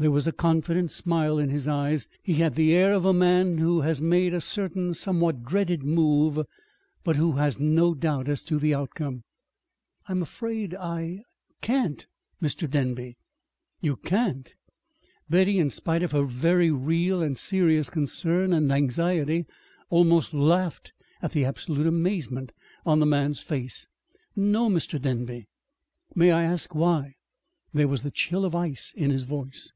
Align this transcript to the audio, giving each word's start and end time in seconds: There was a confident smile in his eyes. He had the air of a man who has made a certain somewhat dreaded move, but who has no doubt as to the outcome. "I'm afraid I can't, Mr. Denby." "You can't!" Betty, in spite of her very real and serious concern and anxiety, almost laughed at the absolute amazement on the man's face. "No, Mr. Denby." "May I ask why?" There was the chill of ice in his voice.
There 0.00 0.12
was 0.12 0.28
a 0.28 0.32
confident 0.32 0.92
smile 0.92 1.40
in 1.40 1.48
his 1.48 1.66
eyes. 1.66 2.06
He 2.22 2.34
had 2.34 2.54
the 2.54 2.72
air 2.72 2.94
of 2.94 3.04
a 3.04 3.12
man 3.12 3.58
who 3.58 3.80
has 3.80 4.00
made 4.00 4.32
a 4.32 4.40
certain 4.40 4.94
somewhat 4.94 5.42
dreaded 5.42 5.82
move, 5.82 6.38
but 7.02 7.16
who 7.16 7.32
has 7.32 7.58
no 7.58 7.94
doubt 7.96 8.28
as 8.28 8.44
to 8.44 8.60
the 8.60 8.72
outcome. 8.72 9.24
"I'm 10.06 10.22
afraid 10.22 10.72
I 10.72 11.22
can't, 11.62 12.06
Mr. 12.40 12.70
Denby." 12.70 13.16
"You 13.80 13.96
can't!" 13.96 14.54
Betty, 15.28 15.58
in 15.58 15.68
spite 15.68 16.04
of 16.04 16.12
her 16.12 16.22
very 16.22 16.70
real 16.70 17.20
and 17.20 17.36
serious 17.36 17.90
concern 17.90 18.52
and 18.52 18.70
anxiety, 18.70 19.46
almost 19.90 20.32
laughed 20.32 20.92
at 21.22 21.32
the 21.32 21.44
absolute 21.44 21.88
amazement 21.88 22.52
on 22.86 23.00
the 23.00 23.06
man's 23.06 23.42
face. 23.42 23.88
"No, 24.36 24.68
Mr. 24.68 25.02
Denby." 25.02 25.48
"May 26.14 26.30
I 26.30 26.44
ask 26.44 26.72
why?" 26.72 27.14
There 27.74 27.88
was 27.88 28.04
the 28.04 28.12
chill 28.12 28.44
of 28.44 28.54
ice 28.54 28.92
in 28.96 29.10
his 29.10 29.24
voice. 29.24 29.72